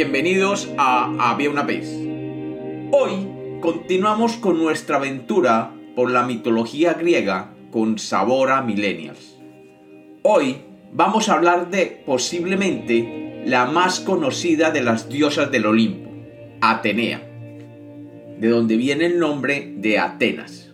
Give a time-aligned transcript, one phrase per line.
[0.00, 1.92] Bienvenidos a Había una vez.
[2.92, 9.36] Hoy continuamos con nuestra aventura por la mitología griega con sabor a millennials.
[10.22, 10.58] Hoy
[10.92, 16.08] vamos a hablar de posiblemente la más conocida de las diosas del Olimpo,
[16.60, 17.18] Atenea,
[18.38, 20.70] de donde viene el nombre de Atenas.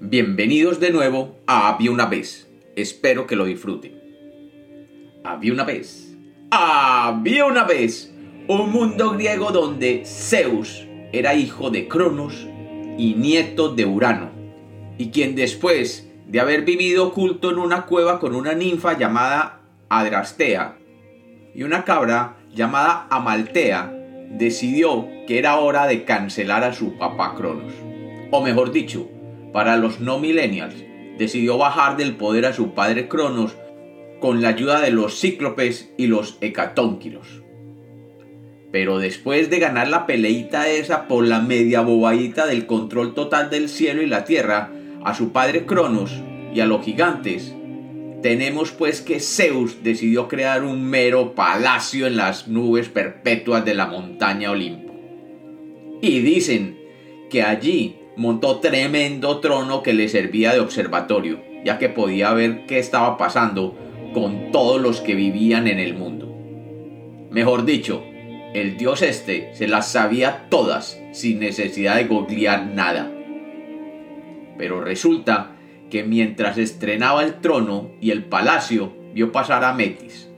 [0.00, 2.50] Bienvenidos de nuevo a Había una vez.
[2.74, 3.92] Espero que lo disfruten.
[5.22, 6.16] Había una vez.
[6.50, 8.13] Había una vez
[8.46, 12.46] un mundo griego donde Zeus era hijo de Cronos
[12.98, 14.30] y nieto de Urano,
[14.98, 20.76] y quien después de haber vivido oculto en una cueva con una ninfa llamada Adrastea
[21.54, 23.92] y una cabra llamada Amaltea,
[24.30, 27.72] decidió que era hora de cancelar a su papá Cronos.
[28.30, 29.08] O mejor dicho,
[29.54, 30.74] para los no millennials,
[31.16, 33.56] decidió bajar del poder a su padre Cronos
[34.20, 37.44] con la ayuda de los cíclopes y los hecatónquiros.
[38.74, 43.68] Pero después de ganar la peleita esa por la media bobadita del control total del
[43.68, 44.72] cielo y la tierra
[45.04, 46.20] a su padre Cronos
[46.52, 47.54] y a los gigantes,
[48.20, 53.86] tenemos pues que Zeus decidió crear un mero palacio en las nubes perpetuas de la
[53.86, 54.92] montaña Olimpo.
[56.02, 56.76] Y dicen
[57.30, 62.80] que allí montó tremendo trono que le servía de observatorio, ya que podía ver qué
[62.80, 63.78] estaba pasando
[64.12, 66.36] con todos los que vivían en el mundo.
[67.30, 68.02] Mejor dicho,
[68.54, 73.10] el dios este se las sabía todas sin necesidad de googlear nada.
[74.56, 75.56] Pero resulta
[75.90, 80.30] que mientras estrenaba el trono y el palacio, vio pasar a Metis.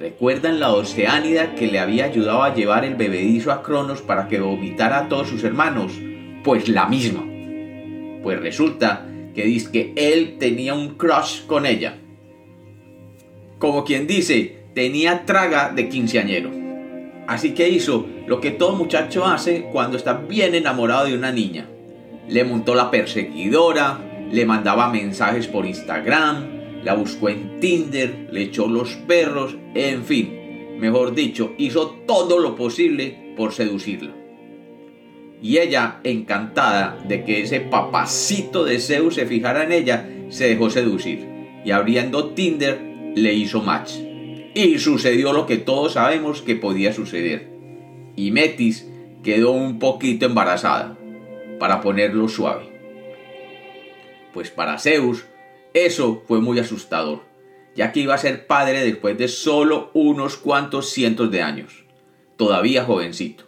[0.00, 4.40] ¿Recuerdan la oceánida que le había ayudado a llevar el bebedizo a Cronos para que
[4.40, 5.92] vomitara a todos sus hermanos?
[6.42, 7.24] Pues la misma.
[8.24, 11.98] Pues resulta que dice que él tenía un crush con ella.
[13.60, 16.63] Como quien dice, tenía traga de quinceañero.
[17.26, 21.68] Así que hizo lo que todo muchacho hace cuando está bien enamorado de una niña.
[22.28, 28.66] Le montó la perseguidora, le mandaba mensajes por Instagram, la buscó en Tinder, le echó
[28.66, 34.12] los perros, en fin, mejor dicho, hizo todo lo posible por seducirla.
[35.42, 40.70] Y ella, encantada de que ese papacito de Zeus se fijara en ella, se dejó
[40.70, 41.34] seducir
[41.64, 42.80] y abriendo Tinder
[43.14, 43.92] le hizo match.
[44.54, 47.48] Y sucedió lo que todos sabemos que podía suceder.
[48.14, 48.88] Y Metis
[49.24, 50.96] quedó un poquito embarazada,
[51.58, 52.72] para ponerlo suave.
[54.32, 55.24] Pues para Zeus
[55.72, 57.22] eso fue muy asustador,
[57.74, 61.84] ya que iba a ser padre después de solo unos cuantos cientos de años,
[62.36, 63.44] todavía jovencito.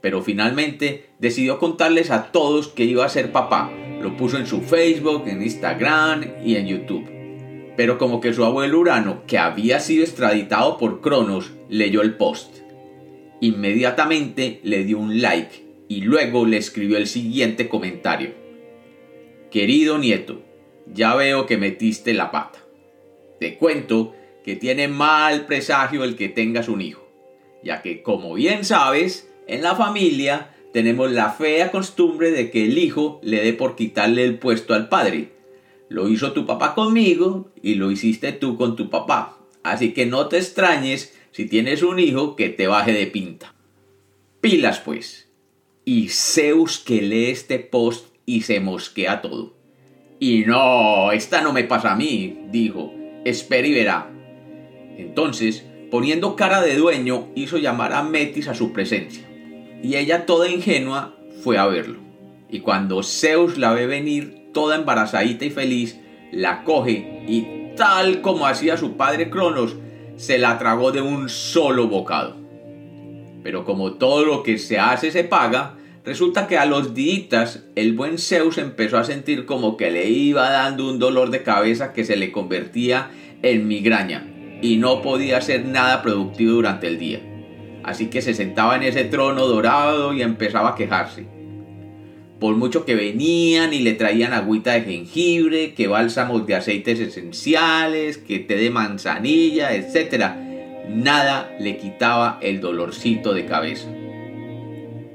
[0.00, 3.72] Pero finalmente decidió contarles a todos que iba a ser papá.
[4.00, 7.17] Lo puso en su Facebook, en Instagram y en YouTube
[7.78, 12.56] pero como que su abuelo Urano, que había sido extraditado por Cronos, leyó el post.
[13.40, 18.34] Inmediatamente le dio un like y luego le escribió el siguiente comentario.
[19.52, 20.42] Querido nieto,
[20.92, 22.58] ya veo que metiste la pata.
[23.38, 24.12] Te cuento
[24.42, 27.08] que tiene mal presagio el que tengas un hijo,
[27.62, 32.76] ya que como bien sabes, en la familia tenemos la fea costumbre de que el
[32.76, 35.37] hijo le dé por quitarle el puesto al padre,
[35.88, 39.38] lo hizo tu papá conmigo y lo hiciste tú con tu papá.
[39.62, 43.54] Así que no te extrañes si tienes un hijo que te baje de pinta.
[44.40, 45.28] Pilas pues.
[45.84, 49.54] Y Zeus que lee este post y se mosquea todo.
[50.20, 52.92] Y no, esta no me pasa a mí, dijo.
[53.24, 54.10] Espera y verá.
[54.96, 59.28] Entonces, poniendo cara de dueño, hizo llamar a Metis a su presencia.
[59.82, 62.00] Y ella toda ingenua fue a verlo.
[62.50, 66.00] Y cuando Zeus la ve venir, toda embarazadita y feliz,
[66.32, 69.76] la coge y tal como hacía su padre Cronos,
[70.16, 72.34] se la tragó de un solo bocado.
[73.44, 77.92] Pero como todo lo que se hace se paga, resulta que a los días el
[77.92, 82.04] buen Zeus empezó a sentir como que le iba dando un dolor de cabeza que
[82.04, 83.10] se le convertía
[83.42, 84.26] en migraña
[84.60, 87.20] y no podía hacer nada productivo durante el día.
[87.84, 91.37] Así que se sentaba en ese trono dorado y empezaba a quejarse
[92.38, 98.18] por mucho que venían y le traían agüita de jengibre, que bálsamos de aceites esenciales,
[98.18, 100.32] que té de manzanilla, etc.,
[100.88, 103.88] nada le quitaba el dolorcito de cabeza.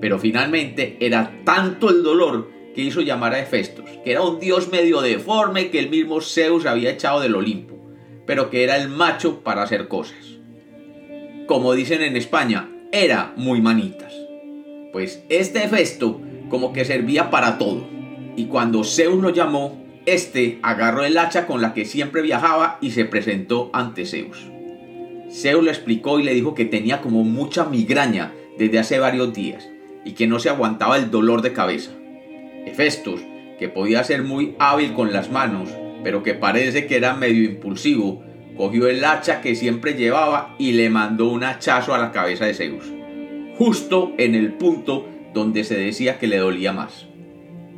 [0.00, 4.70] Pero finalmente era tanto el dolor que hizo llamar a Hefestos, que era un dios
[4.70, 7.76] medio deforme que el mismo Zeus había echado del Olimpo,
[8.26, 10.38] pero que era el macho para hacer cosas.
[11.46, 14.12] Como dicen en España, era muy manitas.
[14.92, 17.86] Pues este Hefesto como que servía para todo.
[18.36, 22.90] Y cuando Zeus lo llamó, este agarró el hacha con la que siempre viajaba y
[22.90, 24.46] se presentó ante Zeus.
[25.30, 29.68] Zeus le explicó y le dijo que tenía como mucha migraña desde hace varios días
[30.04, 31.90] y que no se aguantaba el dolor de cabeza.
[32.66, 33.20] Hefestos,
[33.58, 35.70] que podía ser muy hábil con las manos,
[36.02, 38.22] pero que parece que era medio impulsivo,
[38.56, 42.54] cogió el hacha que siempre llevaba y le mandó un hachazo a la cabeza de
[42.54, 42.84] Zeus,
[43.58, 47.06] justo en el punto donde se decía que le dolía más.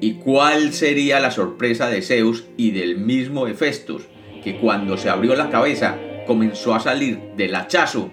[0.00, 4.02] ¿Y cuál sería la sorpresa de Zeus y del mismo Hefestos,
[4.44, 8.10] que cuando se abrió la cabeza comenzó a salir del hachazo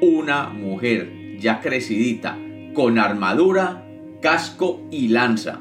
[0.00, 2.38] una mujer ya crecidita,
[2.72, 3.84] con armadura,
[4.22, 5.60] casco y lanza?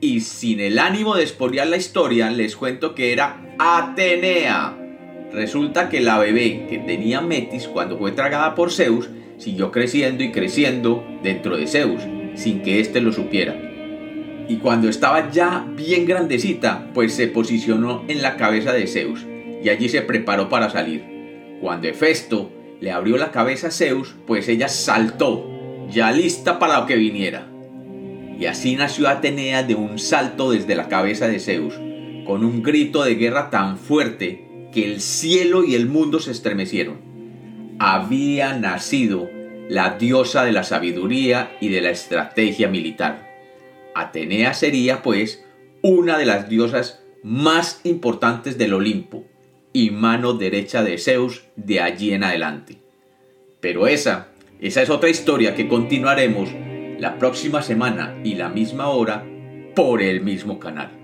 [0.00, 4.81] Y sin el ánimo de esporear la historia, les cuento que era Atenea.
[5.32, 9.08] Resulta que la bebé que tenía Metis cuando fue tragada por Zeus
[9.38, 12.02] siguió creciendo y creciendo dentro de Zeus,
[12.34, 13.56] sin que éste lo supiera.
[14.46, 19.26] Y cuando estaba ya bien grandecita, pues se posicionó en la cabeza de Zeus,
[19.62, 21.02] y allí se preparó para salir.
[21.62, 25.48] Cuando Hefesto le abrió la cabeza a Zeus, pues ella saltó,
[25.88, 27.48] ya lista para lo que viniera.
[28.38, 31.74] Y así nació Atenea de un salto desde la cabeza de Zeus,
[32.26, 37.00] con un grito de guerra tan fuerte que el cielo y el mundo se estremecieron.
[37.78, 39.30] Había nacido
[39.68, 43.30] la diosa de la sabiduría y de la estrategia militar.
[43.94, 45.44] Atenea sería, pues,
[45.82, 49.24] una de las diosas más importantes del Olimpo
[49.72, 52.78] y mano derecha de Zeus de allí en adelante.
[53.60, 54.28] Pero esa,
[54.60, 56.50] esa es otra historia que continuaremos
[56.98, 59.24] la próxima semana y la misma hora
[59.74, 61.01] por el mismo canal.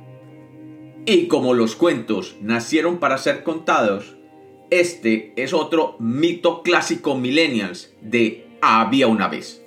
[1.10, 4.14] Y como los cuentos nacieron para ser contados,
[4.68, 9.64] este es otro mito clásico millennials de había una vez.